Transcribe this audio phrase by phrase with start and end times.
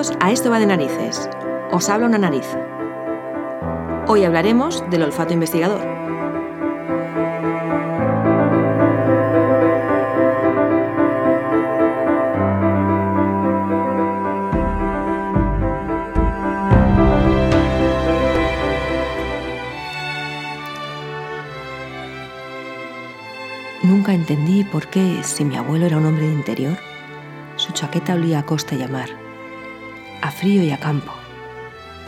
[0.00, 1.28] A Esto va de narices.
[1.72, 2.46] Os habla una nariz.
[4.06, 5.86] Hoy hablaremos del olfato investigador.
[23.82, 26.78] Nunca entendí por qué, si mi abuelo era un hombre de interior,
[27.56, 29.10] su chaqueta olía a costa y a mar,
[30.40, 31.12] frío y a campo,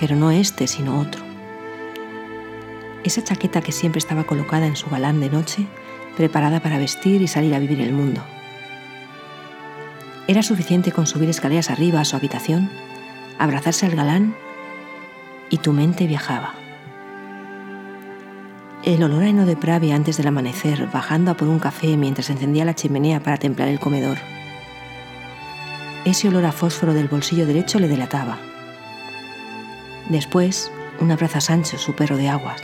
[0.00, 1.22] pero no este, sino otro.
[3.04, 5.66] Esa chaqueta que siempre estaba colocada en su galán de noche,
[6.16, 8.22] preparada para vestir y salir a vivir el mundo.
[10.28, 12.70] Era suficiente con subir escaleras arriba a su habitación,
[13.38, 14.34] abrazarse al galán
[15.50, 16.54] y tu mente viajaba.
[18.82, 22.30] El olor a heno de pravia antes del amanecer, bajando a por un café mientras
[22.30, 24.16] encendía la chimenea para templar el comedor.
[26.04, 28.36] Ese olor a fósforo del bolsillo derecho le delataba.
[30.08, 32.60] Después, un abrazo a Sancho, su perro de aguas,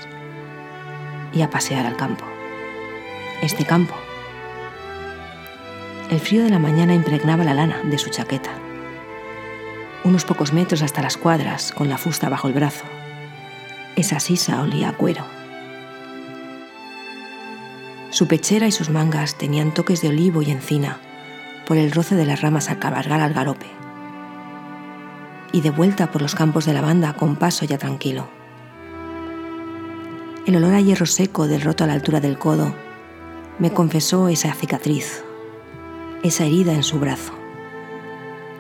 [1.33, 2.25] y a pasear al campo.
[3.41, 3.95] Este campo.
[6.11, 8.51] El frío de la mañana impregnaba la lana de su chaqueta.
[10.03, 12.87] Unos pocos metros hasta las cuadras, con la fusta bajo el brazo.
[13.95, 15.25] Esa sisa olía a cuero.
[18.11, 20.99] Su pechera y sus mangas tenían toques de olivo y encina
[21.69, 23.67] por el roce de las ramas al cabalgar al galope.
[25.53, 28.27] Y de vuelta por los campos de lavanda con paso ya tranquilo.
[30.47, 32.75] El olor a hierro seco del roto a la altura del codo
[33.59, 35.23] me confesó esa cicatriz,
[36.23, 37.35] esa herida en su brazo,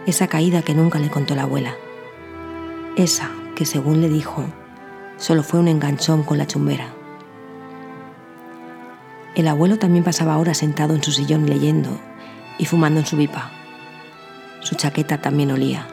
[0.04, 1.76] esa caída que nunca le contó la abuela,
[2.96, 4.44] esa que según le dijo
[5.16, 6.92] solo fue un enganchón con la chumbera.
[9.34, 11.98] El abuelo también pasaba horas sentado en su sillón leyendo
[12.58, 13.50] y fumando en su pipa.
[14.60, 15.86] Su chaqueta también olía.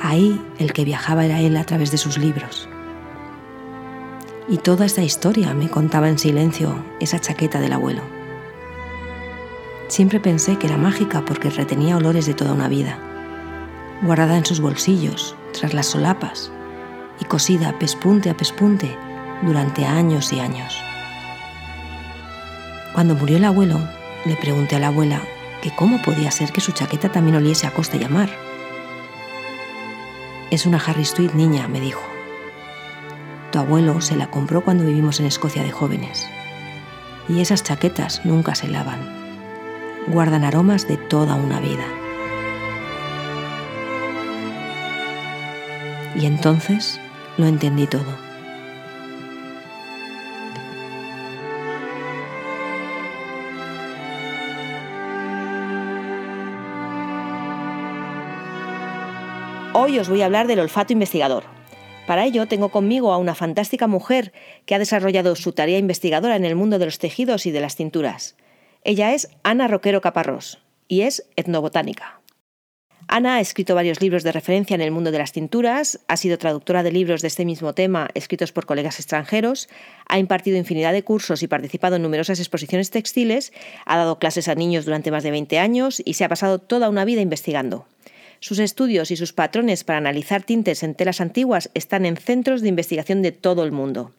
[0.00, 2.68] Ahí el que viajaba era él a través de sus libros.
[4.48, 8.02] Y toda esta historia me contaba en silencio esa chaqueta del abuelo.
[9.88, 12.98] Siempre pensé que era mágica porque retenía olores de toda una vida,
[14.02, 16.50] guardada en sus bolsillos, tras las solapas,
[17.20, 18.96] y cosida pespunte a pespunte
[19.42, 20.76] durante años y años.
[22.94, 23.80] Cuando murió el abuelo,
[24.24, 25.22] le pregunté a la abuela
[25.62, 28.28] que cómo podía ser que su chaqueta también oliese a costa y a.
[30.50, 32.02] Es una Harry Street niña, me dijo.
[33.52, 36.28] Tu abuelo se la compró cuando vivimos en Escocia de jóvenes.
[37.28, 39.00] Y esas chaquetas nunca se lavan.
[40.06, 41.84] Guardan aromas de toda una vida.
[46.14, 47.00] Y entonces
[47.36, 48.27] lo entendí todo.
[59.88, 61.44] Hoy os voy a hablar del olfato investigador.
[62.06, 64.34] Para ello tengo conmigo a una fantástica mujer
[64.66, 67.74] que ha desarrollado su tarea investigadora en el mundo de los tejidos y de las
[67.74, 68.36] cinturas.
[68.84, 72.20] Ella es Ana Roquero Caparrós y es etnobotánica.
[73.06, 76.36] Ana ha escrito varios libros de referencia en el mundo de las cinturas, ha sido
[76.36, 79.70] traductora de libros de este mismo tema escritos por colegas extranjeros,
[80.06, 83.54] ha impartido infinidad de cursos y participado en numerosas exposiciones textiles,
[83.86, 86.90] ha dado clases a niños durante más de 20 años y se ha pasado toda
[86.90, 87.86] una vida investigando.
[88.40, 92.68] Sus estudios y sus patrones para analizar tintes en telas antiguas están en centros de
[92.68, 94.12] investigación de todo el mundo.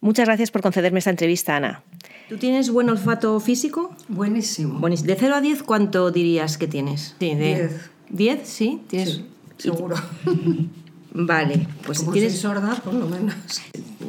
[0.00, 1.82] Muchas gracias por concederme esta entrevista, Ana.
[2.28, 3.96] ¿Tú tienes buen olfato físico?
[4.08, 4.86] Buenísimo.
[4.88, 7.16] De 0 a 10, ¿cuánto dirías que tienes?
[7.18, 7.70] Sí, de
[8.12, 8.38] 10.
[8.38, 8.44] ¿10?
[8.44, 9.14] Sí, ¿Tienes...
[9.14, 9.24] sí
[9.58, 9.96] seguro.
[11.12, 12.38] Vale, pues Como tienes...
[12.38, 13.34] sorda, por lo menos.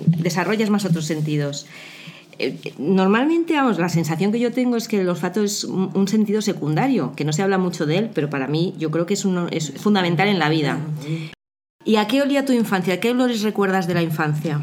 [0.06, 1.66] Desarrollas más otros sentidos.
[2.40, 6.08] Eh, normalmente, vamos, la sensación que yo tengo es que el olfato es un, un,
[6.08, 9.14] sentido secundario, que no se habla mucho de él, pero para mí yo creo que
[9.14, 10.80] es, uno, es fundamental en la vida.
[11.84, 13.00] ¿Y a qué olía tu infancia?
[13.02, 14.62] ¿Qué olores recuerdas de la infancia?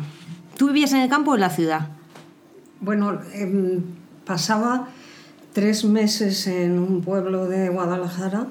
[0.56, 1.88] ¿Tú vivías en el campo o en la ciudad?
[2.80, 3.80] Bueno, eh,
[4.24, 4.88] pasaba
[5.52, 8.46] tres meses en un pueblo de Guadalajara,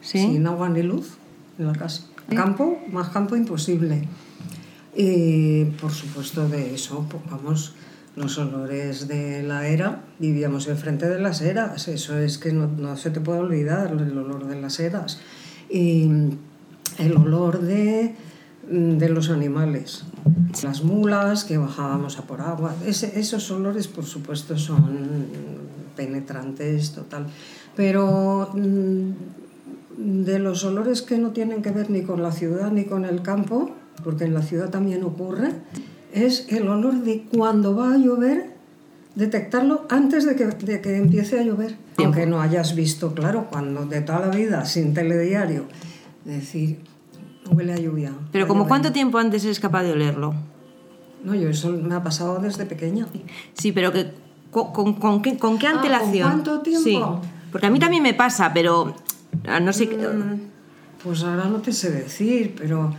[0.00, 0.18] ¿Sí?
[0.18, 1.18] sin agua ni luz,
[1.58, 2.04] en la casa.
[2.34, 4.08] Campo, más campo imposible.
[4.96, 7.74] Y por supuesto de eso, pues, vamos,
[8.16, 12.96] los olores de la era, vivíamos enfrente de las eras, eso es que no, no,
[12.96, 15.20] se te puede olvidar el olor de las eras.
[15.68, 16.10] Y
[16.98, 18.14] el olor de,
[18.68, 20.04] de los animales,
[20.62, 25.26] las mulas que bajábamos a por agua, esos olores por supuesto son
[25.96, 27.26] penetrantes total,
[27.76, 28.50] pero
[29.96, 33.22] de los olores que no tienen que ver ni con la ciudad ni con el
[33.22, 33.70] campo,
[34.02, 35.52] porque en la ciudad también ocurre,
[36.12, 38.50] es el olor de cuando va a llover
[39.14, 41.76] detectarlo antes de que, de que empiece a llover.
[41.98, 45.64] Aunque no hayas visto, claro, cuando de toda la vida, sin telediario,
[46.24, 46.78] decir,
[47.50, 48.12] huele a lluvia.
[48.32, 48.68] Pero como llover".
[48.68, 50.34] cuánto tiempo antes eres capaz de olerlo?
[51.24, 53.06] No, yo eso me ha pasado desde pequeña.
[53.54, 54.10] Sí, pero que
[54.50, 56.30] con, con- con qué, con qué Ah, ¿con antelación?
[56.30, 56.82] cuánto tiempo?
[56.82, 56.98] Sí,
[57.52, 58.94] porque a mí también me pasa, pero
[59.46, 59.88] ah, no sé.
[59.90, 59.98] qué-
[61.04, 62.94] Pues ahora no te sé decir, pero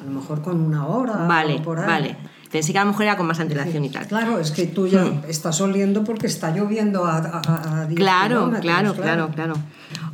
[0.00, 1.86] a lo mejor con una hora vale, o por ahí.
[1.86, 2.16] vale.
[2.52, 4.06] Pensé que a lo mejor era con más antelación y tal.
[4.06, 7.96] Claro, es que tú ya estás oliendo porque está lloviendo a, a, a- a 10
[7.98, 9.54] Claro, claro, claro, claro.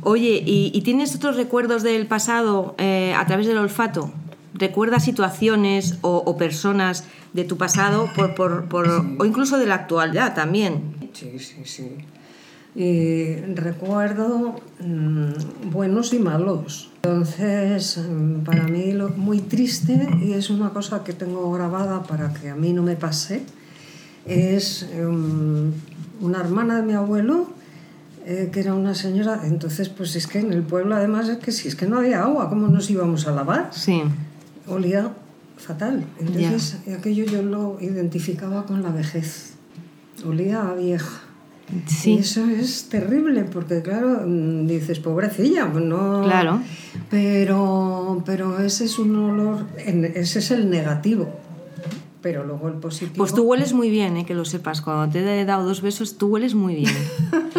[0.01, 4.11] Oye, ¿y, y tienes otros recuerdos del pasado eh, a través del olfato?
[4.53, 7.03] ¿Recuerdas situaciones o, o personas
[7.33, 8.87] de tu pasado por, por- por-
[9.19, 10.95] o incluso de la actualidad también?
[11.13, 11.91] Sí, sí, sí.
[12.75, 16.91] Y recuerdo mm, buenos y malos.
[17.01, 22.33] Entonces, mm, para mí lo muy triste, y es una cosa que tengo grabada para
[22.33, 23.41] que a mí no me pase,
[24.25, 25.69] es mm,
[26.21, 27.49] una hermana de mi abuelo,
[28.25, 31.51] eh, que era una señora, entonces pues es que en el pueblo además es que
[31.51, 33.69] si es que no había agua, ¿cómo nos íbamos a lavar?
[33.71, 34.03] Sí.
[34.67, 35.11] olía
[35.57, 36.05] fatal.
[36.19, 39.53] Entonces aquello yo lo identificaba con la vejez.
[40.25, 41.21] Olía a vieja.
[42.05, 46.23] Y eso es terrible porque claro, mm, dices, pobrecilla, pues no...
[46.23, 46.61] Claro.
[47.09, 51.29] Pero, pero ese es un olor, ese es el negativo.
[52.21, 53.15] Pero luego el positivo...
[53.17, 54.25] Pues tú hueles muy bien, ¿eh?
[54.25, 54.81] que lo sepas.
[54.81, 56.93] Cuando te he dado dos besos, tú hueles muy bien.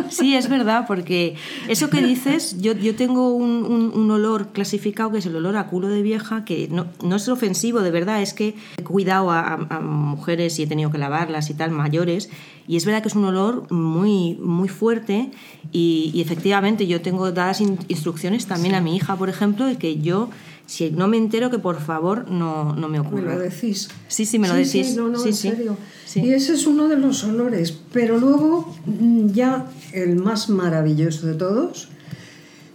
[0.09, 1.37] Sí, es verdad, porque
[1.69, 5.57] eso que dices, yo, yo tengo un, un- un olor clasificado que es el olor
[5.57, 9.31] a culo de vieja, que no, no es ofensivo, de verdad, es que he cuidado
[9.31, 12.29] a, a- a mujeres y he tenido que lavarlas y tal, mayores,
[12.69, 15.31] y es verdad que es un olor muy, muy fuerte
[15.73, 19.77] y, y efectivamente yo tengo dadas in- instrucciones también a mi hija, por ejemplo, de
[19.77, 20.31] que yo,
[20.67, 23.35] si no me entero, que por favor no, no me Me ocurra.
[23.35, 23.89] lo decís.
[24.09, 24.87] Sí, sí, me lo Sí, decís.
[24.91, 25.49] Sí, no, no, Sí, en sí.
[25.51, 25.77] serio.
[26.07, 26.21] Sí.
[26.21, 27.77] Y ese es uno de los olores.
[27.93, 31.89] Pero luego, mm, ya el más maravilloso de todos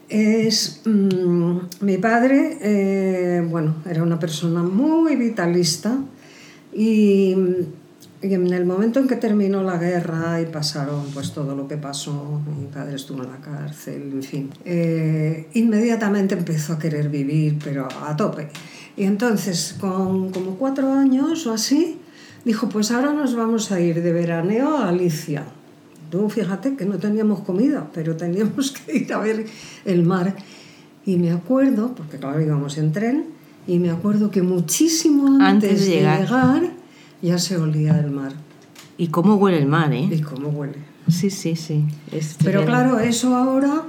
[0.10, 2.58] es mm, mi padre.
[2.62, 5.98] eh, bueno, era una persona muy vitalista
[6.74, 7.36] y,
[8.25, 11.77] y en el momento en que terminó la guerra y pasaron pues todo lo que
[11.77, 17.60] pasó, mi padre estuvo en la cárcel, en fin, eh, inmediatamente empezó a querer vivir,
[17.63, 18.50] pero a tope.
[18.98, 22.00] Y entonces, con como cuatro años o así,
[22.45, 25.45] dijo, pues ahora nos vamos a ir de veraneo a Galicia.
[26.10, 29.45] Tú fíjate que no teníamos comida, pero teníamos que ir a ver
[29.86, 30.36] el mar.
[31.06, 33.25] Y me acuerdo, porque claro íbamos en tren,
[33.68, 36.85] y me acuerdo que muchísimo antes, Antes de de llegar.
[37.25, 38.33] Ya se olía el mar.
[38.98, 40.07] Y cómo huele el mar, ¿eh?
[40.12, 40.77] ¿Y cómo huele?
[41.10, 41.86] Sí, sí, sí.
[42.12, 43.83] Es Pero claro, eso ahora,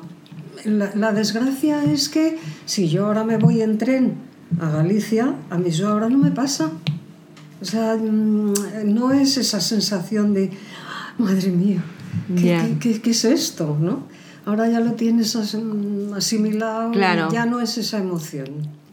[0.65, 4.15] la, la desgracia es que si yo ahora me voy en tren
[4.61, 6.71] a Galicia, a mí eso ahora no me pasa.
[7.63, 8.53] O sea, mm,
[8.85, 10.51] no es esa sensación de,
[10.89, 11.83] "Ah, madre mía,
[12.37, 12.63] ¿qué, Ya.
[12.67, 13.77] qué- qué- qué es esto?
[13.81, 14.03] ¿no?
[14.45, 17.29] Ahora ya lo tienes mm, asimilado, Claro.
[17.33, 18.47] ya no es esa emoción.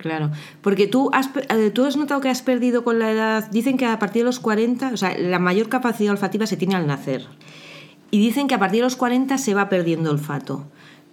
[0.04, 3.78] Claro, porque tú has, eh, tú has notado que has perdido con la edad, dicen
[3.78, 6.86] que a partir de los 40, o sea, la mayor capacidad olfativa se tiene al
[6.88, 7.26] nacer.
[8.12, 10.66] Y dicen que a partir de los 40 se va perdiendo olfato.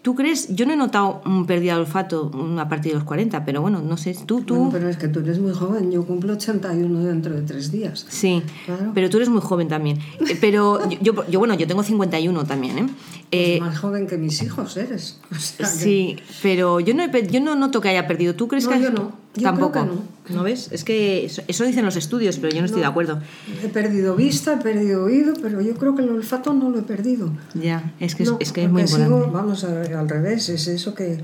[0.02, 0.48] ¿Tú crees?
[0.56, 3.80] Yo no he notado un pérdida de olfato a partir de los 40, pero bueno,
[3.82, 4.54] no sé, tú, tú...
[4.56, 8.06] Bueno, pero es que tú eres muy joven, yo cumplo 81 dentro de tres días.
[8.08, 8.92] Sí, Claro.
[8.94, 9.98] pero tú eres muy joven también.
[10.20, 12.86] Eh, Pero yo, yo, yo, bueno, yo tengo 51 también, ¿eh?
[13.32, 15.18] Eh, Pues más joven que mis hijos eres.
[15.30, 18.34] O sea que- Sí, pero yo no, he yo no noto que haya perdido.
[18.34, 19.12] ¿Tú crees No, que yo no.
[19.36, 19.70] Yo Tampoco.
[19.72, 20.42] creo que no.
[20.42, 20.70] ves?
[20.72, 23.20] Es que eso, eso dicen los estudios, pero yo no estoy de acuerdo.
[23.62, 26.82] He perdido vista, he perdido oído, pero yo creo que el olfato no lo he
[26.82, 27.30] perdido.
[27.54, 29.14] Ya, es que, No, es, es que es muy importante.
[29.14, 31.20] sigo, vamos a ver, al revés, es eso que,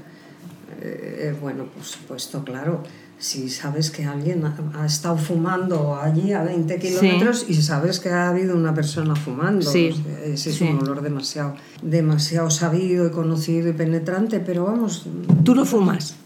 [0.82, 2.84] eh, bueno, por supuesto, claro,
[3.18, 8.10] si sabes que alguien ha, ha estado fumando allí a 20 kilómetros y sabes que
[8.10, 10.64] ha habido una persona fumando, Sí, o sea, ese es sí.
[10.64, 15.06] un olor demasiado, demasiado sabido y conocido y penetrante, pero vamos,
[15.44, 16.16] ¿Tú no fumas?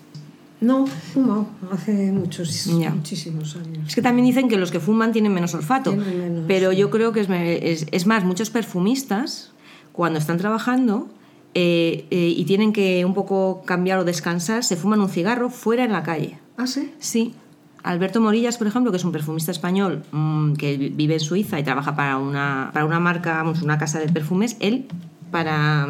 [0.61, 2.91] no, fumo hace muchos, Ya.
[2.91, 3.89] muchísimos años.
[3.89, 5.93] Es que también dicen que los que fuman tienen menos olfato.
[5.93, 9.53] Tienen menos, pero yo creo que es, me- es, es más, muchos perfumistas,
[9.93, 11.09] cuando están trabajando
[11.55, 15.85] eh, eh, y tienen que un poco cambiar o descansar, se fuman un cigarro fuera
[15.85, 16.39] en la calle.
[16.61, 16.93] ¿Ah, sí?
[16.99, 17.35] Sí.
[17.83, 21.59] Alberto Morillas, por ejemplo, que es un perfumista español mm, que vi- vive en Suiza
[21.59, 24.85] y trabaja para una, para una marca, vamos, una casa de perfumes, él,
[25.31, 25.87] para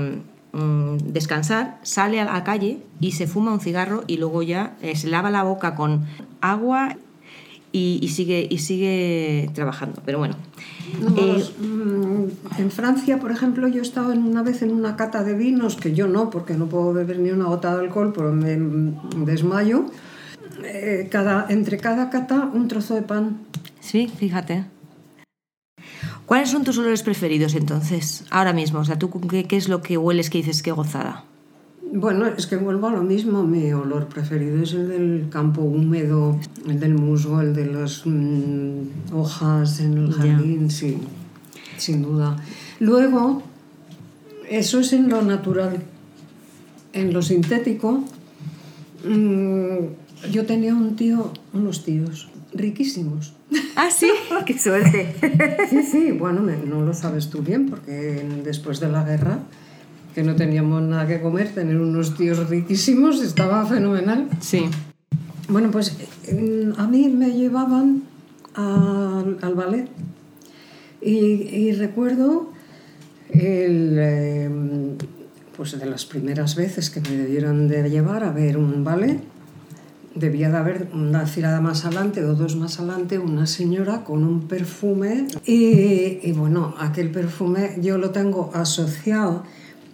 [0.53, 4.95] mm, descansar, sale a la calle y se fuma un cigarro y luego ya eh,
[4.95, 6.05] se lava la boca con
[6.41, 6.97] agua
[7.73, 10.01] y, y sigue, y sigue trabajando.
[10.05, 10.37] Pero bueno.
[11.01, 15.25] No, Eh, mm, en Francia, por ejemplo, yo estaba en una vez en una cata
[15.25, 18.33] de vinos, que yo no, porque no puedo beber ni una gota de alcohol, pero
[18.33, 19.87] me mm, desmayo.
[20.65, 23.39] Eh, cada, entre cada cata un trozo de pan.
[23.81, 24.65] Sí, fíjate.
[26.27, 28.79] ¿Cuáles son tus olores preferidos entonces, ahora mismo?
[28.81, 31.25] O sea, ¿tú qué, qué es lo que hueles que dices que gozada?
[31.93, 33.43] Bueno, es que vuelvo a lo mismo.
[33.43, 36.39] Mi olor preferido es el del campo húmedo,
[36.69, 40.99] el del musgo, el de las mm, hojas en el jardín, sí,
[41.79, 42.37] sin duda.
[42.79, 43.43] Luego,
[44.49, 45.83] eso es en lo natural.
[46.93, 48.05] En lo sintético,
[49.05, 49.79] mm,
[50.31, 53.35] yo tenía un tío, unos tíos riquísimos.
[53.77, 54.11] Ah, sí,
[54.47, 55.15] qué suerte.
[55.69, 59.39] Sí, sí, bueno, no lo sabes tú bien, porque después de la guerra,
[60.15, 64.29] que no teníamos nada que comer, tener unos tíos riquísimos estaba fenomenal.
[64.41, 64.65] Sí.
[65.49, 65.97] Bueno, pues
[66.77, 68.03] a mí me llevaban
[68.55, 69.89] al, al ballet
[71.01, 72.53] y, y recuerdo
[73.31, 74.51] el, eh,
[75.57, 79.21] pues de las primeras veces que me debieron de llevar a ver un ballet.
[80.15, 84.49] Debía de haber una fila más adelante o dos más adelante una señora con un
[84.49, 89.45] perfume y, y bueno, aquel perfume yo lo tengo asociado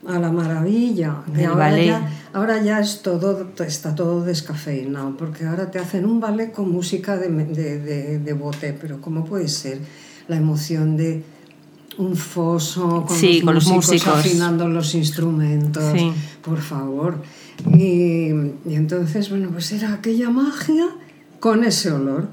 [0.06, 1.86] a la maravilla de Del ahora ballet.
[1.86, 6.70] ya Ahora ya es todo, está todo descafeinado, porque ahora te hacen un ballet con
[6.70, 9.78] música de, de, de, de bote, pero ¿cómo puede ser
[10.28, 11.24] la emoción de
[11.98, 14.18] un foso con, Sí, los, con los músicos músicos.
[14.18, 15.84] afinando los instrumentos?
[15.96, 16.12] Sí.
[16.42, 17.22] Por favor.
[17.74, 18.28] Y,
[18.68, 20.86] y entonces, bueno, pues era aquella magia
[21.40, 22.28] con ese olor.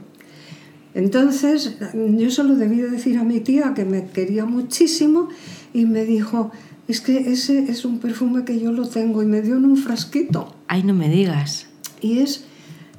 [0.95, 5.29] Entonces, yo solo debí de decir a mi tía que me quería muchísimo
[5.73, 6.51] y me dijo,
[6.87, 9.77] es que ese es un perfume que yo lo tengo y me dio en un
[9.77, 10.55] frasquito.
[10.67, 11.67] Ay, no me digas.
[12.01, 12.45] Y es,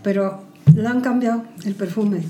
[0.03, 0.43] pero
[0.75, 2.23] le han cambiado el perfume.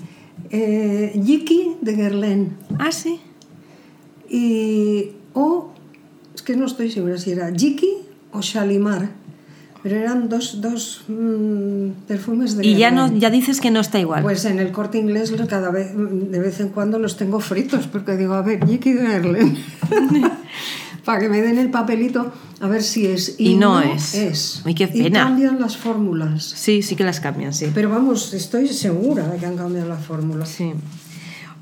[0.50, 3.21] Eh, Yiki de Guerlain Ah, sí.
[4.35, 5.71] Y o,
[6.35, 7.99] es que no estoy segura si era Yiki
[8.33, 9.11] o Shalimar,
[9.81, 14.00] pero eran dos, dos mm, perfumes de Y ya, no, ya dices que no está
[14.00, 14.25] igual.
[14.25, 18.17] Pues en el corte inglés cada vez, de vez en cuando los tengo fritos, porque
[18.17, 19.57] digo, a ver, Jiki de Guerlain.
[21.05, 23.37] Para que me den el papelito a ver si es.
[23.38, 24.62] Y no es.
[24.64, 25.25] Uy, qué Y pena.
[25.25, 26.43] cambian las fórmulas.
[26.45, 27.71] Sí, sí que las cambian, sí.
[27.75, 30.49] Pero vamos, estoy segura de que han cambiado las fórmulas.
[30.49, 30.73] Sí.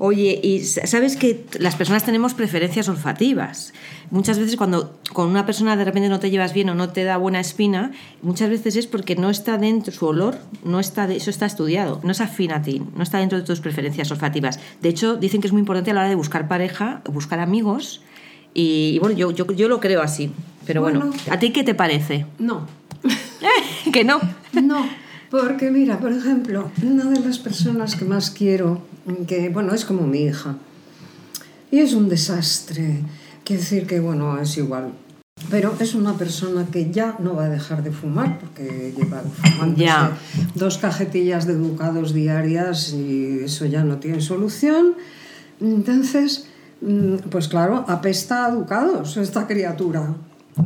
[0.05, 3.71] Oye, y sabes que las personas tenemos preferencias olfativas.
[4.11, 7.05] Muchas veces cuando con una persona de repente no te llevas bien o no te
[7.05, 11.15] da buena espina, muchas veces es porque no está dentro su olor, no está de-
[11.15, 14.59] eso está estudiado, no es afín a ti, no está dentro de tus preferencias olfativas.
[14.81, 18.01] De hecho, dicen que es muy importante a la hora de buscar pareja, buscar amigos
[18.53, 20.33] y, y bueno, yo, yo, yo lo creo así.
[20.65, 21.15] Pero bueno, Bueno.
[21.31, 22.25] ¿a ti qué te parece?
[22.39, 22.67] No,
[23.93, 24.19] que no.
[24.61, 24.85] no.
[25.33, 28.83] Porque mira, por ejemplo, una de las personas que más quiero,
[29.25, 30.57] que bueno, es como mi hija,
[31.71, 32.99] y es un desastre.
[33.43, 34.93] Quiero decir que, bueno, es igual.
[35.49, 39.75] Pero es una persona que ya no va a dejar de fumar, porque lleva fumando
[39.75, 40.15] Ya.
[40.53, 44.93] dos cajetillas de educados diarias y eso ya no tiene solución.
[45.59, 46.45] Entonces,
[46.81, 50.13] mm, pues claro, apesta a educados esta criatura.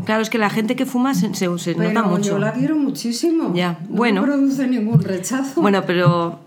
[0.06, 2.32] Claro, es que la gente que fuma se, se- se Pero nota mucho.
[2.32, 3.54] yo la quiero muchísimo.
[3.56, 4.22] Ya, No bueno.
[4.22, 5.62] me produce ningún rechazo.
[5.62, 6.40] Bueno, pero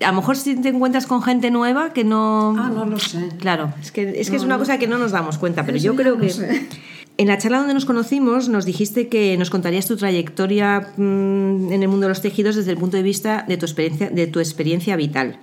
[0.00, 2.54] a lo mejor si te encuentras con gente nueva que no...
[2.58, 3.28] Ah, no lo sé.
[3.38, 4.60] Claro, es que es, que es No, una no.
[4.60, 6.30] cosa que no nos damos cuenta, pero Eso yo creo no que...
[6.30, 6.68] sé.
[7.16, 11.82] En la charla donde nos conocimos nos dijiste que nos contarías tu trayectoria mm, en
[11.82, 14.40] el mundo de los tejidos desde el punto de vista de tu experiencia, de tu
[14.40, 15.36] experiencia vital.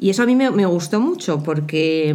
[0.00, 2.12] Y eso a mí me, me gustó mucho porque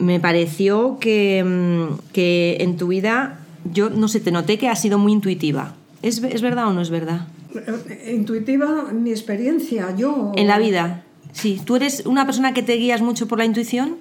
[0.00, 3.38] mm, me pareció que, mm, que en tu vida,
[3.72, 5.74] yo no sé, te noté que has sido muy intuitiva.
[6.02, 7.26] ¿Es, es verdad o no es verdad?
[7.54, 10.32] Eh, Intuitiva, mi experiencia, yo...
[10.36, 11.60] En la vida, sí.
[11.64, 13.96] ¿Tú eres una persona que te guías mucho por la intuición?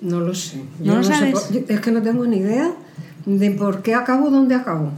[0.00, 0.62] No lo sé.
[0.82, 1.50] ¿No lo sé sabes?
[1.50, 2.72] yo- es que no tengo ni idea
[3.26, 4.90] de por qué acabo donde acabo.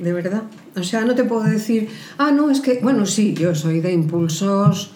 [0.00, 0.44] De verdad.
[0.76, 3.92] O sea, no te puedo decir, ah, no, es que, bueno, sí, yo soy de
[3.92, 4.92] impulsos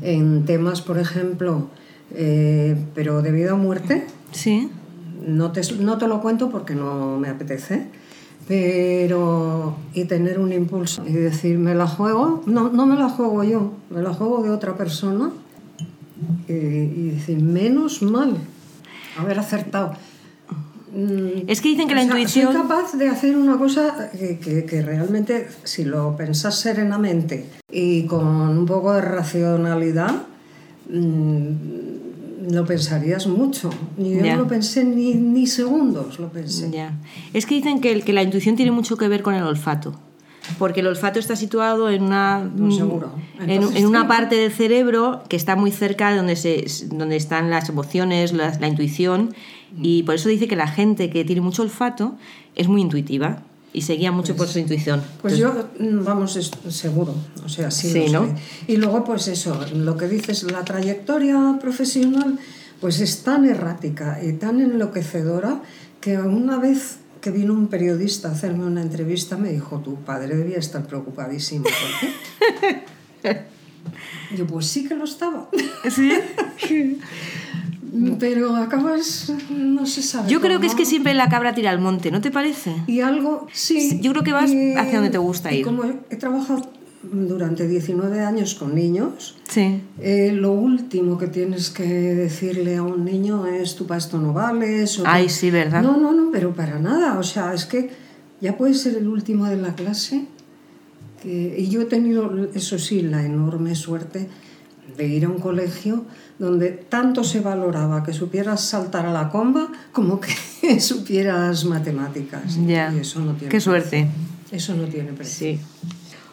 [0.00, 1.68] en temas, por ejemplo,
[2.14, 4.04] eh, pero de vida o muerte.
[4.32, 4.68] Sí.
[5.26, 7.86] No te, no te lo cuento porque no me apetece,
[8.48, 13.42] pero y tener un impulso y decir, me la juego, no, no me la juego
[13.44, 15.30] yo, me la juego de otra persona
[16.48, 18.36] y, y decir, menos mal
[19.18, 19.94] haber acertado.
[20.94, 22.52] Mm, Es que dicen que la sea, intuición...
[22.52, 28.04] Soy capaz de hacer una cosa que, que- que realmente, si lo pensás serenamente y
[28.06, 28.26] con
[28.58, 30.14] un poco de racionalidad,
[30.90, 31.46] mm,
[32.50, 33.70] lo pensarías mucho.
[33.98, 36.70] Y yo no lo pensé ni, ni segundos, lo pensé.
[36.70, 36.92] Ya.
[37.32, 39.94] Es que dicen que, el- que la intuición tiene mucho que ver con el olfato.
[40.58, 43.12] Porque el olfato está situado en una, Pues seguro.
[43.40, 47.14] en, Entonces, en una parte del cerebro que está muy cerca de donde, se, donde
[47.16, 49.34] están las emociones, la, la intuición.
[49.80, 52.16] Y por eso dice que la gente que tiene mucho olfato
[52.56, 55.02] es muy intuitiva y se guía mucho por su intuición.
[55.22, 57.14] Pues yo, mm, vamos, es- seguro,
[57.44, 58.26] o sea, sí, ¿no?
[58.26, 58.34] sé.
[58.68, 62.38] Y luego, pues eso, lo que dices, la trayectoria profesional,
[62.80, 65.62] Pues es tan errática y tan enloquecedora
[66.00, 70.36] que una vez que vino un periodista a hacerme una entrevista me dijo, tu padre
[70.36, 71.62] debía estar preocupadísimo.
[71.62, 73.42] ¿Por qué?
[74.36, 75.48] Yo, pues sí que lo estaba.
[75.88, 76.10] ¿Sí?
[78.18, 80.30] Pero acabas, no se sabe.
[80.30, 82.74] Yo creo que es que siempre la cabra tira al monte, ¿no te parece?
[82.86, 83.98] Y algo, sí.
[84.00, 85.64] Yo creo que vas y- hacia donde te gusta y ir.
[85.64, 86.62] como he trabajado
[87.02, 89.80] durante 19 años con niños, Sí.
[90.00, 94.98] eh, lo último que tienes que decirle a un niño es tu pasto no vales.
[95.00, 95.82] o Ay, que- sí, ¿verdad?
[95.82, 97.18] No, no, no, pero para nada.
[97.18, 97.90] O sea, es que
[98.40, 100.24] ya puedes ser el último de la clase.
[101.22, 104.28] que- y yo he tenido, eso sí, la enorme suerte
[104.96, 106.04] de ir a un colegio
[106.38, 112.58] donde tanto se valoraba que supieras saltar a la comba como que supieras matemáticas.
[112.66, 112.92] Ya.
[112.94, 114.08] Y eso no tiene Qué suerte.
[114.50, 115.56] Eso no tiene precio.
[115.56, 115.60] Sí.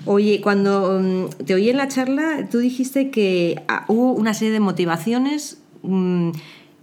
[0.06, 4.51] Oye, cuando mm, te oí en la charla, tú dijiste que ah, hubo una serie
[4.53, 6.32] de motivaciones mm,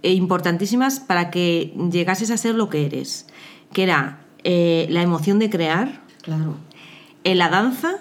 [0.03, 3.25] importantísimas para que llegases a ser lo que eres,
[3.73, 6.55] que era eh, la emoción de crear, Claro.
[7.23, 7.97] eh, la danza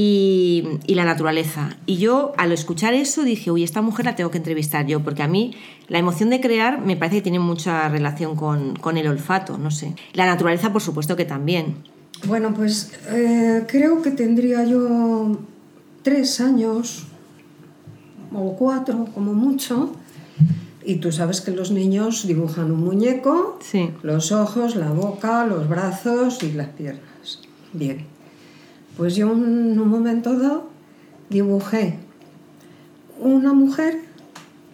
[0.00, 1.76] y, y la naturaleza.
[1.84, 5.24] Y yo al escuchar eso dije, uy, esta mujer la tengo que entrevistar yo, porque
[5.24, 5.56] a mí
[5.88, 9.72] la emoción de crear me parece que tiene mucha relación con, con el olfato, no
[9.72, 9.96] sé.
[10.12, 11.78] La naturaleza, por supuesto que también.
[12.28, 15.36] Bueno, pues eh, creo que tendría yo
[16.04, 17.06] tres años
[18.32, 19.96] o cuatro, como mucho.
[20.84, 23.90] Y tú sabes que los niños dibujan un muñeco, Sí.
[24.02, 27.40] los ojos, la boca, los brazos y las piernas.
[27.72, 28.06] Bien.
[28.98, 30.68] Pues yo en un momento dado
[31.30, 31.98] dibujé
[33.20, 34.00] una mujer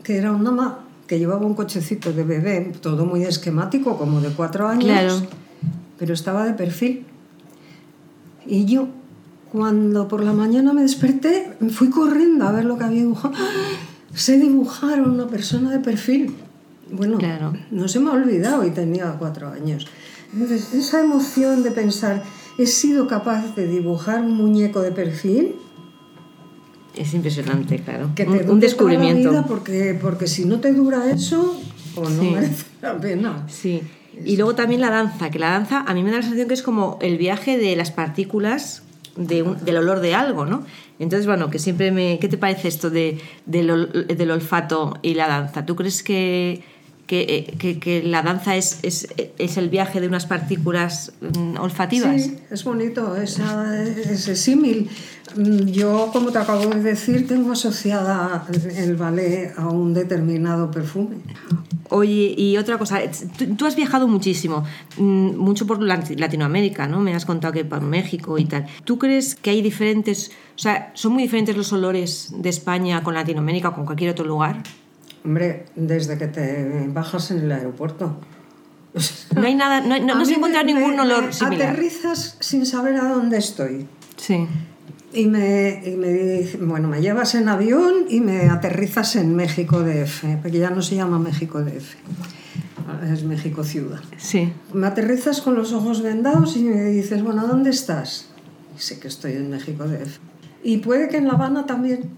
[0.02, 4.31] que era una mamá que llevaba un cochecito de bebé, todo muy esquemático, como de
[4.31, 5.14] cuatro años, Claro.
[5.98, 7.05] pero estaba de perfil.
[8.46, 8.88] Y yo,
[9.53, 13.35] cuando por la mañana me desperté, me fui corriendo a ver lo que había dibujado.
[13.37, 13.46] ¡Ah!
[14.14, 16.35] Sé dibujar a una persona de perfil.
[16.90, 17.53] Bueno, Claro.
[17.70, 19.87] no se me ha olvidado y tenía cuatro años.
[20.33, 22.22] Entonces, esa emoción de pensar,
[22.59, 25.55] he sido capaz de dibujar un muñeco de perfil,
[26.97, 28.11] Es impresionante, claro.
[28.14, 29.25] que te un, toda descubrimiento.
[29.33, 31.61] la vida, porque, porque si no te dura eso,
[31.95, 32.31] pues no Sí.
[32.31, 33.47] merece la pena.
[33.49, 33.83] Sí.
[34.25, 36.55] Y luego también la danza, que la danza a mí me da la sensación que
[36.55, 38.85] es como el viaje de las partículas
[39.17, 40.62] de un- del olor de algo, ¿no?
[41.01, 42.19] Entonces, bueno, que siempre me...
[42.21, 45.67] ¿Qué te parece esto de, del, ol- del olfato y la danza?
[45.67, 46.62] ¿Tú crees que,
[47.07, 51.59] que, eh, que- que la danza es, es, es el viaje de unas partículas mm,
[51.61, 52.23] olfativas?
[52.23, 54.88] Sí, es bonito esa- ese símil.
[55.37, 61.17] Mm, Yo, como te acabo de decir, tengo asociada el ballet a un determinado perfume.
[61.90, 63.01] Oye, y otra cosa,
[63.38, 64.64] tú, tú has viajado muchísimo,
[64.97, 67.01] mm, mucho por Lat- Latinoamérica, ¿no?
[67.01, 68.67] Me has contado que por México y tal.
[68.85, 73.14] ¿Tú crees que hay diferentes, o sea, son muy diferentes los olores de España con
[73.14, 74.62] Latinoamérica o con cualquier otro lugar?
[75.24, 78.18] Hombre, desde que te bajas en el aeropuerto.
[79.34, 81.70] No hay nada, no, no, no se encuentra me- ningún olor me similar.
[81.70, 83.88] Aterrizas sin saber a dónde estoy.
[84.16, 84.46] Sí.
[85.12, 89.80] Y me, y me dice- bueno, me llevas en avión y me aterrizas en México
[89.82, 91.96] DF, porque ya no se llama México DF,
[93.12, 94.00] es México Ciudad.
[94.18, 94.52] Sí.
[94.72, 98.28] Me aterrizas con los ojos vendados y me dices, bueno, ¿dónde estás?
[98.76, 100.18] Y sé que estoy en México DF.
[100.62, 102.10] Y puede que en La Habana también.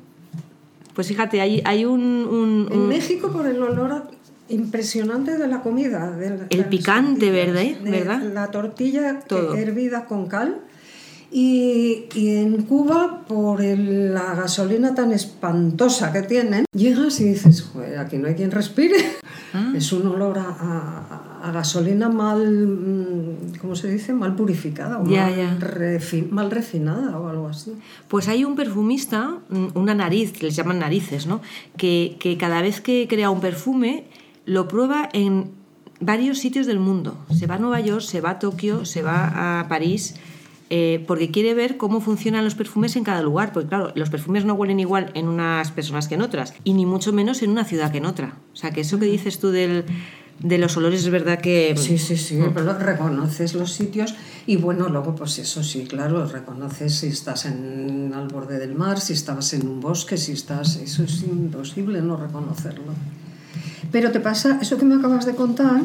[0.97, 4.11] Pues fíjate, hay, hay un, un- En México por el olor
[4.49, 6.11] impresionante de la comida.
[6.13, 8.23] de la- El picante, tortillas, ¿verdad?
[8.33, 9.55] La tortilla Todo.
[9.55, 10.63] hervida con cal.
[11.31, 17.63] Y, y en Cuba, por el- la gasolina tan espantosa que tienen, llegas y dices,
[17.63, 18.97] joder, aquí no hay quien respire.
[19.53, 19.73] Ah.
[19.77, 24.13] Es un olor a, a- a gasolina mal, mm, ¿cómo se dice?
[24.13, 25.59] Mal purificada o Ya, mal, ya.
[25.59, 27.73] refi- mal refinada o algo así.
[28.09, 31.41] Pues hay un perfumista, mm, una nariz, les llaman narices, ¿no?
[31.77, 34.05] Que, que cada vez que crea un perfume
[34.45, 35.51] lo prueba en
[36.01, 37.17] varios sitios del mundo.
[37.35, 40.17] Se va a Nueva York, se va a Tokio, se va a París,
[40.69, 43.53] eh, porque quiere ver cómo funcionan los perfumes en cada lugar.
[43.53, 46.85] Porque claro, los perfumes no huelen igual en unas personas que en otras, y ni
[46.87, 48.35] mucho menos en una ciudad que en otra.
[48.53, 49.85] O sea, que eso que dices tú del,
[50.41, 51.75] de los olores es verdad que...
[51.77, 54.15] Sí, sí, sí, pero reconoces los sitios
[54.47, 59.01] y bueno, luego pues eso sí, claro, reconoces si estás en, al borde del mar,
[59.01, 60.77] si estabas en un bosque, si estás...
[60.77, 62.93] Eso es imposible no reconocerlo.
[63.91, 65.83] Pero te pasa, eso que me acabas de contar,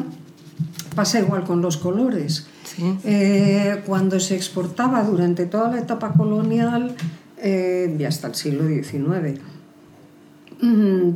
[0.94, 2.46] pasa igual con los colores.
[2.64, 2.98] Sí.
[3.04, 6.94] Eh, cuando se exportaba durante toda la etapa colonial
[7.38, 9.40] eh, y hasta el siglo XIX,
[10.60, 11.10] mm,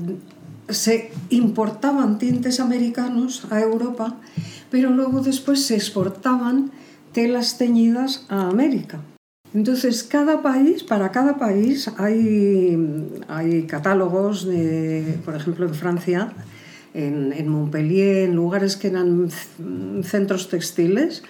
[0.68, 4.16] se importaban tintes americanos a Europa,
[4.70, 6.70] pero luego después se exportaban
[7.12, 9.00] telas teñidas a América.
[9.55, 12.76] Entonces, cada país, para cada país hay,
[13.29, 16.33] hay catálogos, de, por ejemplo, en Francia,
[16.92, 19.29] en, Montpellier, en lugares que eran
[20.02, 21.22] centros textiles,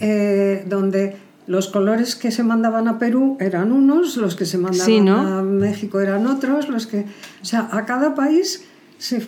[0.00, 5.08] eh, donde los colores que se mandaban a Perú eran unos, los que se mandaban
[5.08, 7.06] a México eran otros, los que,
[7.42, 8.64] o sea, a cada país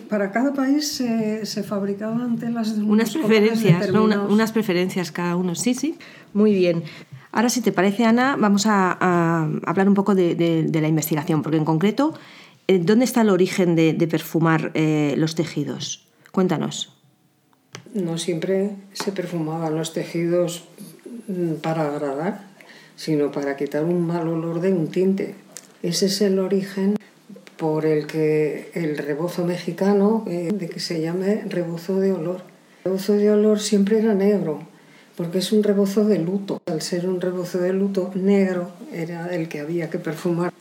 [0.09, 5.55] para cada país se, se fabricaban telas de unas preferencias, unas preferencias cada uno.
[5.55, 5.97] Sí, sí,
[6.33, 6.83] muy bien.
[7.31, 11.65] Ahora, si te parece, Ana, vamos a, hablar un poco de, la investigación, porque en
[11.65, 12.13] concreto,
[12.67, 16.07] eh, ¿dónde está el origen de, perfumar eh, los tejidos?
[16.31, 16.95] Cuéntanos.
[17.93, 20.67] No siempre se perfumaban los tejidos
[21.27, 22.47] mm, para agradar,
[22.95, 25.35] sino para quitar un mal olor de un tinte.
[25.81, 26.97] Ese es el origen
[27.59, 32.41] por el que el rebozo mexicano, eh, de que se llame rebozo de olor.
[32.79, 34.61] El rebozo de olor siempre era negro,
[35.17, 36.61] porque es un rebozo de luto.
[36.67, 40.53] Al ser un rebozo de luto negro, era el que había que perfumar.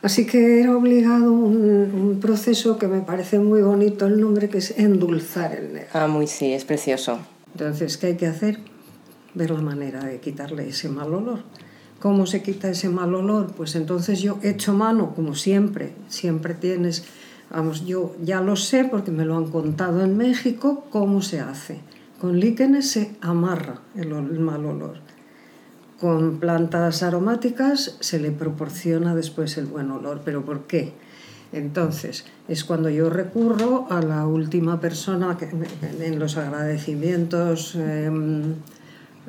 [0.00, 4.78] Así que era obligado un, proceso que me parece muy bonito el nombre, que es
[4.78, 5.88] endulzar el negro.
[5.92, 7.18] Ah, muy sí, es precioso.
[7.52, 8.60] Entonces, ¿qué hay que hacer?
[9.34, 11.40] Ver la manera de quitarle ese mal olor.
[12.00, 13.52] ¿Cómo se quita ese mal olor?
[13.56, 17.04] Pues entonces yo echo mano, como siempre, siempre tienes,
[17.50, 21.80] vamos, yo ya lo sé porque me lo han contado en México, cómo se hace.
[22.20, 24.98] Con líquenes se amarra el, mal olor.
[26.00, 30.22] Con plantas aromáticas se le proporciona después el buen olor.
[30.24, 30.92] ¿Pero por qué?
[31.52, 35.48] Entonces, es cuando yo recurro a la última persona que
[36.00, 38.54] en los agradecimientos em,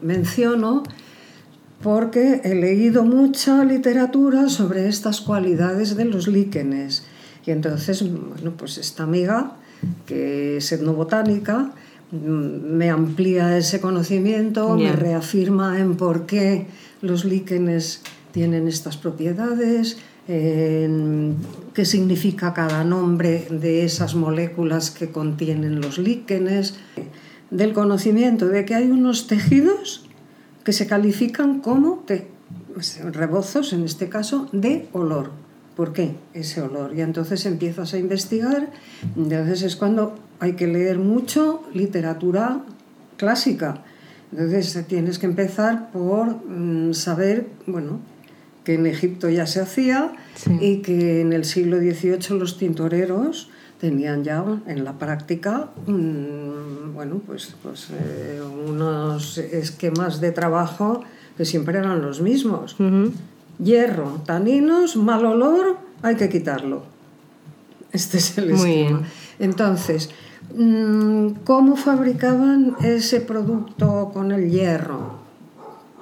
[0.02, 0.84] menciono,
[1.82, 7.04] porque he leído mucha literatura sobre estas cualidades de los líquenes.
[7.46, 9.56] Y entonces, bueno, pues esta amiga,
[10.06, 11.72] que es etnobotánica,
[12.12, 16.68] me amplía ese conocimiento, me reafirma en por qué
[17.02, 21.38] los líquenes tienen estas propiedades, en
[21.74, 26.76] qué significa cada nombre de esas moléculas que contienen los líquenes,
[27.52, 30.09] del conocimiento de que hay unos tejidos
[30.70, 32.04] que se califican como
[33.12, 35.32] rebozos, en este caso, de olor.
[35.76, 36.94] ¿Por qué ese olor?
[36.96, 38.70] Y entonces empiezas a investigar,
[39.18, 42.64] entonces es cuando hay que leer mucho literatura
[43.18, 43.82] clásica.
[44.32, 48.00] Entonces tienes que empezar por mm, saber, bueno,
[48.64, 50.12] que en Egipto ya se hacía
[50.62, 55.70] y que en el siglo XVIII los tintoreros tenían ya en la práctica
[57.00, 61.02] bueno, pues, pues eh, unos esquemas de trabajo
[61.38, 62.76] que siempre eran los mismos.
[63.58, 66.84] Hierro, taninos, mal olor, hay que quitarlo.
[67.94, 69.04] Este es el esquema.
[69.40, 70.10] Entonces,
[70.54, 75.20] mm, ¿cómo fabricaban ese producto con el hierro?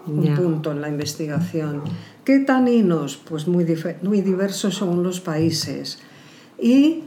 [0.07, 1.83] Un punto en la investigación.
[2.25, 3.17] ¿Qué taninos?
[3.17, 3.67] Pues muy,
[4.01, 5.99] muy diversos según los países.
[6.59, 7.03] Y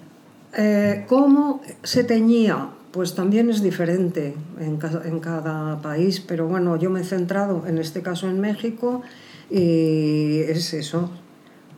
[0.57, 2.71] eh, ¿Cómo se teñía?
[2.91, 4.77] Pues también es diferente en
[5.21, 9.03] cada, país, pero bueno, yo me he centrado en este caso en México
[9.49, 11.09] y es eso,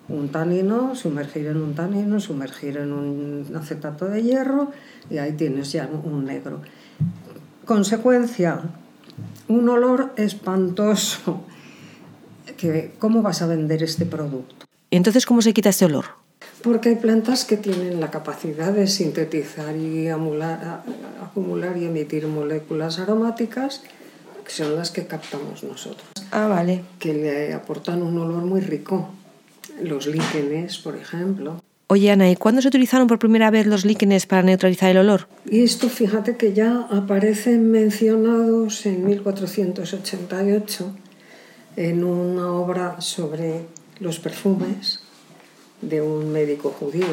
[0.08, 4.70] un tanino, sumergir en un tanino, sumergir en un acetato de hierro
[5.11, 6.62] y ahí tienes ya un negro.
[7.66, 8.62] Consecuencia,
[9.48, 11.44] un olor espantoso.
[12.98, 14.66] ¿Cómo vas a vender este producto?
[14.88, 16.21] ¿Y entonces cómo se quita este olor?
[16.62, 23.83] Porque hay plantas que tienen la capacidad de sintetizar y acumular y emitir moléculas aromáticas
[24.44, 26.09] que son las que captamos nosotros.
[26.31, 26.83] Ah, vale.
[26.98, 29.11] Que le aportan un olor muy rico.
[29.83, 31.61] Los líquenes, por ejemplo.
[31.88, 35.29] Oye, Ana, ¿y cuándo se utilizaron por primera vez los líquenes para neutralizar el olor?
[35.44, 40.96] Y esto, fíjate que ya aparecen mencionados en 1488
[41.77, 43.66] en una obra sobre
[44.01, 45.01] los perfumes
[45.83, 47.07] de un médico judío,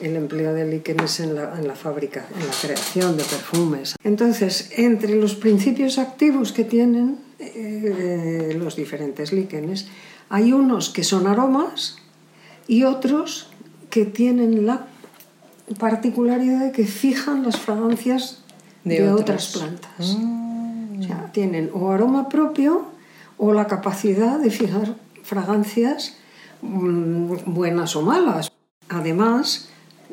[0.00, 3.96] el empleo de líquenes en la, en la, fábrica, en la creación de perfumes.
[4.04, 9.88] Entonces, entre los principios activos que tienen eh, los diferentes líquenes,
[10.28, 11.98] hay unos que son aromas
[12.66, 13.50] y otros
[13.90, 14.86] que tienen la
[15.78, 18.42] particularidad de que fijan las fragancias
[18.84, 20.16] de, otras plantas.
[20.18, 21.00] Mm.
[21.00, 22.86] O sea, tienen o aroma propio
[23.38, 26.16] o la capacidad de fijar fragancias
[26.66, 28.50] buenas o malas.
[28.88, 29.70] Además,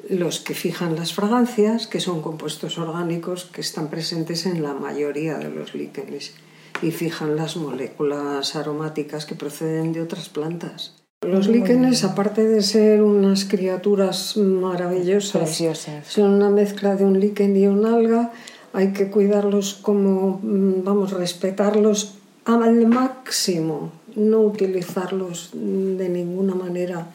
[0.09, 5.37] los que fijan las fragancias, que son compuestos orgánicos que están presentes en la mayoría
[5.37, 6.33] de los líquenes
[6.81, 10.95] y fijan las moléculas aromáticas que proceden de otras plantas.
[11.21, 15.61] Los líquenes, aparte de ser unas criaturas maravillosas,
[16.05, 18.33] son una mezcla de un líquen y un alga.
[18.73, 27.07] Hay que cuidarlos como, mm, vamos, respetarlos al máximo no utilizarlos de ninguna manera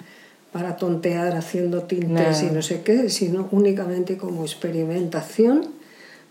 [0.53, 5.67] para tontear haciendo tintes y no sé qué, sino únicamente como experimentación,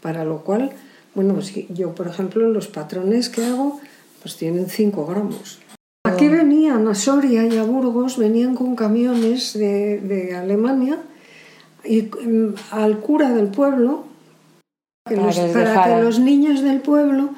[0.01, 0.71] para lo cual,
[1.13, 3.79] bueno, si yo por ejemplo los patrones que hago
[4.21, 5.59] pues tienen 5 gramos.
[6.05, 10.99] Aquí venían a Soria y a Burgos, venían con camiones de, de Alemania
[11.83, 14.05] y mm, al cura del pueblo,
[15.03, 17.29] para, que, los, niños del pueblo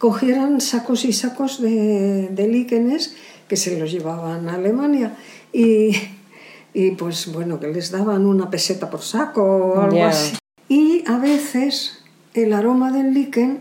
[0.00, 3.14] cogieran sacos y sacos de, de líquenes
[3.48, 5.14] que se los llevaban a Alemania.
[5.52, 5.90] Y,
[6.72, 10.38] y pues bueno, que les daban una peseta por saco o algo así.
[10.70, 11.98] Y a veces
[12.32, 13.60] el aroma del líquen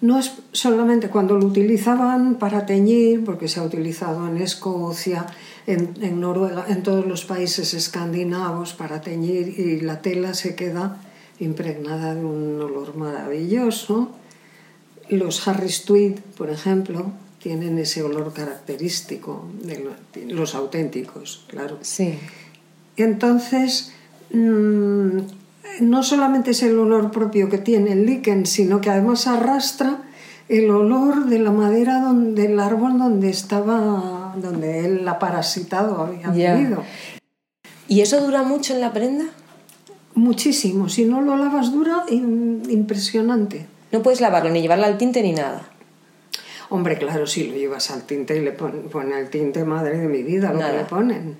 [0.00, 5.26] no es solamente cuando lo utilizaban para teñir, porque se ha utilizado en Escocia,
[5.66, 11.00] en, en, Noruega, en todos los países escandinavos para teñir y la tela se queda
[11.40, 14.12] impregnada de un olor maravilloso.
[15.08, 19.88] Los Harris Tweed, por ejemplo, tienen ese olor característico de
[20.26, 21.78] los auténticos, claro.
[21.82, 22.18] Sí.
[22.96, 23.92] Entonces,
[24.32, 25.18] mm,
[25.80, 30.02] no solamente es el olor propio que tiene el líquen, sino que además arrastra
[30.48, 36.54] el olor de la madera donde, del árbol donde estaba, donde él la parasitado había
[36.54, 36.82] vivido.
[37.88, 39.26] ¿Y eso dura mucho en la prenda?
[40.14, 40.88] Muchísimo.
[40.88, 43.66] Si no lo lavas dura, impresionante.
[43.96, 45.62] No puedes lavarlo ni llevarlo al tinte ni nada.
[46.68, 50.22] Hombre, claro, si lo llevas al tinte y le ponen el tinte, madre de mi
[50.22, 51.38] vida, lo que le ponen.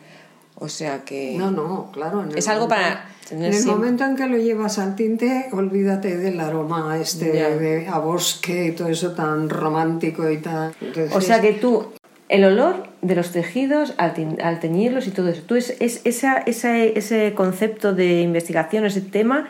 [0.54, 1.36] O sea que...
[1.36, 2.24] No, no, claro.
[2.34, 3.10] Es algo para...
[3.30, 7.98] en el momento en que lo llevas al tinte, olvídate del aroma este de, a
[7.98, 10.72] bosque y todo eso tan romántico y tan...
[11.12, 11.88] O sea que tú,
[12.30, 17.34] el olor de los tejidos al, teñirlos y todo eso, tú es, es esa, ese
[17.34, 19.46] concepto de investigación, ese tema,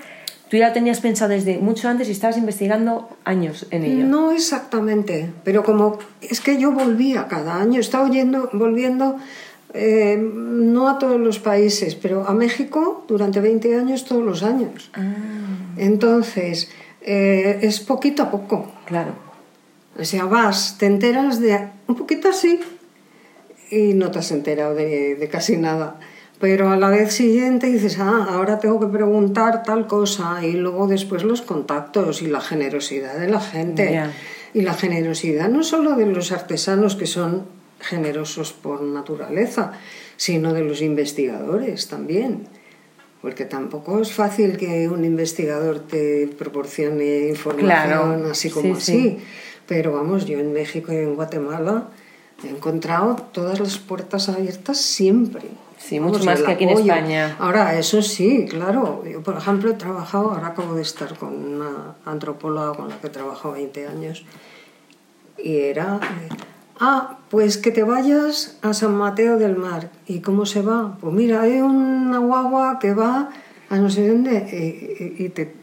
[0.49, 4.05] Tú ya tenías pensado desde mucho antes y estabas investigando años en ello.
[4.05, 9.17] No exactamente, pero como es que yo volvía cada año, estaba oyendo, volviendo
[9.75, 14.91] eh, no a todos los países, pero a México durante 20 años todos los años.
[14.95, 15.03] Ah.
[15.77, 16.71] Entonces,
[17.03, 18.73] eh, es poquito a poco.
[18.85, 19.13] Claro.
[19.99, 22.61] O sea, vas, te enteras de un poquito así
[23.71, 25.99] y no te has enterado de, de casi nada
[26.39, 30.87] pero a la vez siguiente dices, ah, ahora tengo que preguntar tal cosa y luego
[30.87, 34.03] después los contactos y la generosidad de la gente.
[34.53, 37.45] Y la generosidad no solo de los artesanos que son
[37.81, 39.73] generosos por naturaleza,
[40.17, 42.47] sino de los investigadores también.
[43.23, 49.19] Porque tampoco es fácil que un investigador te proporcione información así como así.
[49.67, 51.89] Pero vamos, yo en México y en Guatemala
[52.45, 55.43] he encontrado todas las puertas abiertas siempre.
[55.87, 57.37] Sí, mucho más que aquí en España.
[57.39, 59.05] Ahora, eso sí, claro.
[59.05, 63.07] Yo, por ejemplo, he trabajado, ahora acabo de estar con una antropóloga con la que
[63.07, 64.25] he trabajado 20 años,
[65.39, 66.29] y era, eh,
[66.81, 69.91] ah, pues que te vayas a San Mateo del Mar.
[70.09, 70.99] ¿Y cómo se va?
[71.01, 73.31] Pues mira, hay una guagua que va
[73.69, 74.35] a no sé dónde,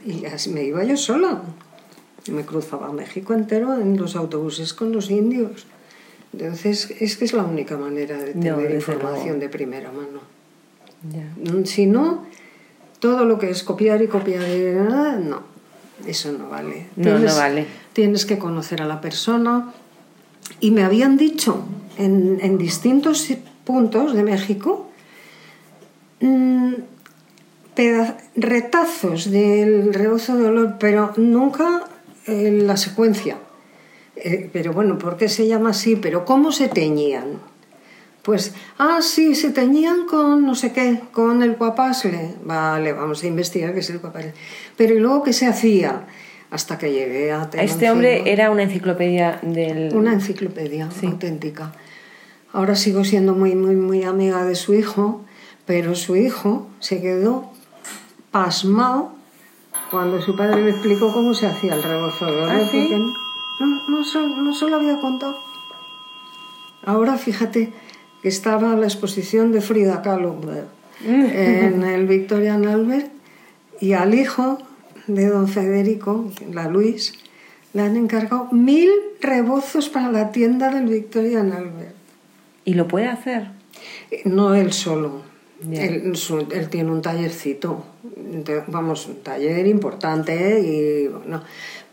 [0.06, 1.42] y, y así me iba yo sola.
[2.32, 5.68] Me cruzaba México entero en los autobuses con los indios.
[6.34, 10.22] Entonces, es que es la única manera de tener información de primera mano.
[11.04, 12.26] Mm, si no,
[13.00, 15.44] todo lo que es copiar y copiar y nada, no,
[16.08, 16.88] eso no vale.
[16.96, 17.68] No, no vale.
[17.94, 19.74] Tienes que conocer a la persona.
[20.60, 21.64] Y me habían dicho
[21.98, 23.28] en, en distintos
[23.64, 24.90] puntos de México
[26.24, 26.74] mmm,
[28.36, 31.84] retazos del rebozo de olor, pero nunca
[32.26, 33.38] en la secuencia.
[34.16, 35.96] Eh, pero bueno, ¿por qué se llama así?
[35.96, 37.40] Pero ¿cómo se teñían?
[38.22, 42.36] Pues, ah, sí, se teñían con no sé qué, con el guapasle.
[42.44, 44.34] Vale, vamos a investigar qué es el guapasle.
[44.78, 46.06] Pero ¿y luego qué se hacía?
[46.50, 47.50] Hasta que llegué a...
[47.54, 49.94] Este hombre era una enciclopedia del...
[49.96, 51.74] Una enciclopedia auténtica.
[52.54, 55.26] Ahora sigo siendo muy, muy, muy amiga de su hijo,
[55.66, 57.52] pero su hijo se quedó
[58.32, 59.14] pasmado
[59.90, 62.70] cuando su padre le explicó cómo se hacía el rebozo de ¿Ah,
[63.60, 65.38] no, no, se, lo había contado.
[66.86, 67.72] Ahora fíjate
[68.22, 70.36] que estaba la exposición de Frida Kahlo
[71.06, 73.12] en el Victorian Albert
[73.80, 74.60] y al hijo
[75.08, 77.14] de don Federico, la Luis,
[77.74, 78.90] le han encargado mil
[79.20, 81.96] rebozos para la tienda del Victorian Albert.
[82.66, 83.48] ¿Y lo puede hacer?
[84.26, 85.33] No él solo.
[85.72, 86.14] Él,
[86.52, 87.84] él, tiene un tallercito,
[88.68, 91.42] vamos, un taller importante y bueno,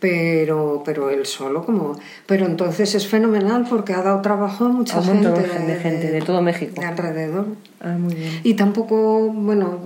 [0.01, 1.97] pero, pero él solo como...
[2.25, 5.29] Pero entonces es fenomenal porque ha dado trabajo a mucha gente.
[5.29, 6.81] de, gente, de todo México.
[6.81, 7.45] De alrededor.
[7.79, 8.41] Ah, muy bien.
[8.43, 9.79] Y tampoco, bueno,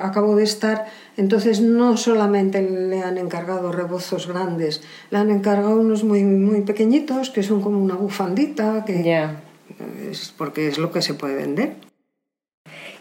[0.00, 6.04] acabo de estar, entonces no solamente le han encargado rebozos grandes, le han encargado unos
[6.04, 9.40] muy, muy pequeñitos que son como una bufandita, que Ya.
[10.08, 11.89] es porque es lo que se puede vender.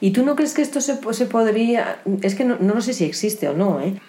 [0.02, 2.00] ¿Y tú no crees que esto se, se podría.?
[2.22, 4.00] Es que no, no sé si existe o no, ¿eh?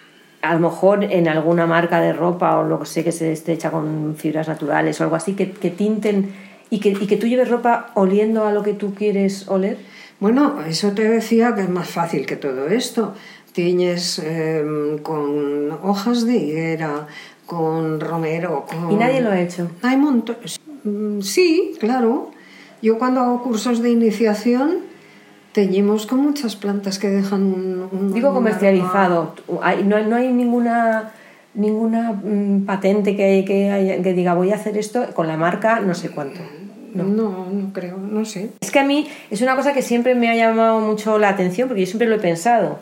[0.41, 3.53] A lo mejor en alguna marca de ropa o lo que sé que se esté
[3.53, 6.33] hecha con fibras naturales o algo así, que, que tinten
[6.71, 9.77] y que, y que tú lleves ropa oliendo a lo que tú quieres oler.
[10.19, 13.13] Bueno, eso te decía que es más fácil que todo esto.
[13.53, 17.07] Tiñes em, con hojas de higuera,
[17.45, 18.91] con romero, con...
[18.91, 19.69] ¿Y nadie lo ha hecho?
[19.81, 20.59] Hay montones.
[20.83, 22.31] Mm, Sí, claro.
[22.81, 24.90] Yo cuando hago cursos de iniciación
[25.53, 27.87] teñimos con muchas plantas que dejan un...
[27.91, 29.35] un- Digo un comercializado.
[29.61, 31.11] Hay- no, hay- no hay ninguna
[31.53, 35.81] ninguna mm, patente que, que, haya- que diga voy a hacer esto con la marca
[35.81, 36.39] no sé cuánto.
[36.93, 37.03] No,
[37.49, 38.49] no creo, no sé.
[38.61, 41.67] Es que a mí es una cosa que siempre me ha llamado mucho la atención
[41.67, 42.79] porque yo siempre lo he pensado,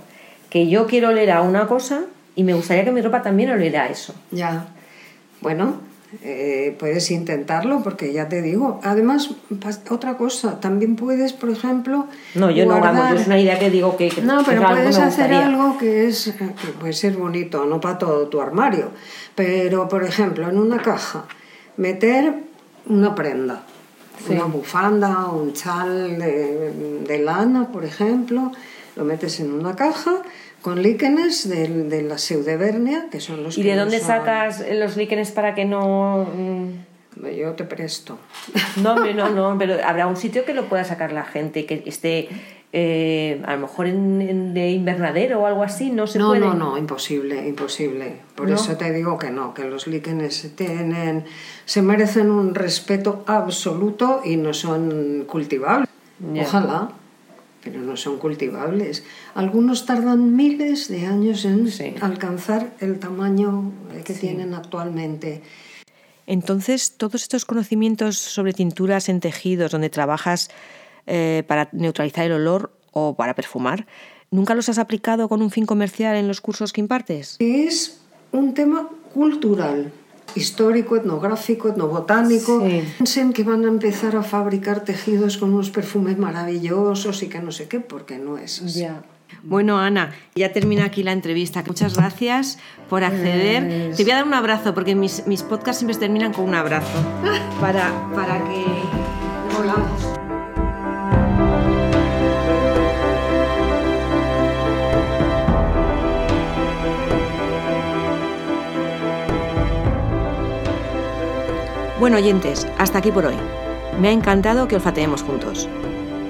[0.49, 2.01] que yo quiero oler a una cosa
[2.35, 4.13] y me gustaría que mi ropa también oliera a eso.
[4.31, 4.67] Ya.
[5.41, 5.75] Bueno,
[6.23, 8.79] eh, puedes intentarlo porque ya te digo.
[8.83, 9.29] Además,
[9.89, 12.07] otra cosa, también puedes, por ejemplo.
[12.35, 14.09] No, yo no, guardar- vamos, yo es una idea que digo que...
[14.09, 16.45] que No, pero puedes hacer algo que es que
[16.79, 18.89] puede ser bonito, no para todo tu armario,
[19.35, 21.25] pero por ejemplo, en una caja
[21.77, 22.33] meter
[22.87, 23.63] una prenda,
[24.27, 24.33] Sí.
[24.33, 28.51] una bufanda, un chal de, de lana, por ejemplo,
[28.97, 30.23] lo metes en una caja
[30.61, 34.07] con líquenes de, de la pseudebernia, que son los ¿Y que de no dónde son-
[34.07, 36.27] sacas los líquenes para que no...?
[36.35, 38.17] mm, Yo te presto.
[38.77, 42.29] No, no, no, pero habrá un sitio que lo pueda sacar la gente, que esté
[42.71, 46.41] eh, a lo mejor en, en- de invernadero o algo así, no se no, puede.
[46.41, 48.17] no, no, imposible, imposible.
[48.35, 48.55] Por ¿No?
[48.55, 51.25] eso te digo que no, que los líquenes tienen,
[51.65, 55.89] se merecen un respeto absoluto y no son cultivables.
[56.33, 56.43] Ya.
[56.43, 56.89] Ojalá,
[57.63, 59.03] pero no son cultivables.
[59.35, 61.95] Algunos tardan miles de años en Sí.
[62.01, 63.71] alcanzar el tamaño
[64.05, 65.41] que tienen actualmente.
[66.25, 70.49] Entonces, todos estos conocimientos sobre tinturas en tejidos, donde trabajas
[71.07, 73.87] eh, para neutralizar el olor o para perfumar,
[74.29, 77.35] ¿nunca los has aplicado con un fin comercial en los cursos que impartes?
[77.39, 77.99] Es
[78.31, 79.91] un tema cultural,
[80.35, 82.61] histórico, etnográfico, etnobotánico.
[82.67, 82.83] Sí.
[82.97, 87.51] Piensen que van a empezar a fabricar tejidos con unos perfumes maravillosos y que no
[87.51, 88.85] sé qué, porque no es así.
[89.43, 91.63] Bueno, Ana, ya termina aquí la entrevista.
[91.65, 92.57] Muchas gracias
[92.89, 93.85] por acceder.
[93.87, 96.55] Pues- Te voy a dar un abrazo, porque mis, mis podcasts siempre terminan con un
[96.55, 96.97] abrazo.
[97.61, 98.65] Para, para que
[99.55, 100.18] volvamos.
[111.99, 113.35] Bueno, oyentes, hasta aquí por hoy.
[113.99, 115.67] Me ha encantado que olfateemos juntos.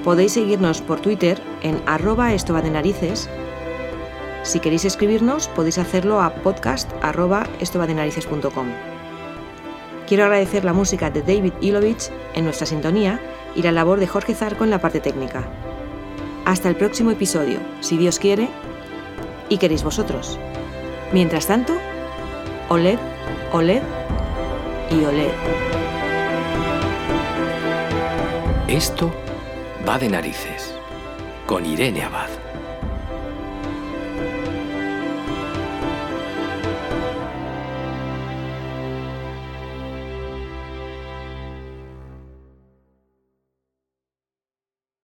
[0.02, 3.30] Podéis seguirnos por Twitter en arroba esto va de narices.
[4.42, 6.90] Si queréis escribirnos, podéis hacerlo a podcast.
[10.08, 13.20] Quiero agradecer la música de David Ilovich en nuestra sintonía
[13.54, 15.44] y la labor de Jorge Zarco en la parte técnica.
[16.46, 18.48] Hasta el próximo episodio, si Dios quiere
[19.48, 20.36] y queréis vosotros.
[21.12, 21.74] Mientras tanto,
[22.68, 22.98] oled,
[23.52, 23.82] oled
[24.90, 25.30] y.
[28.68, 29.12] Esto
[29.88, 30.74] va de narices
[31.46, 32.49] con Irene Abad.